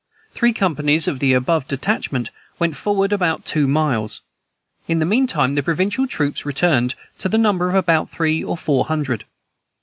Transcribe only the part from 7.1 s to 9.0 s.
to the number of about three or four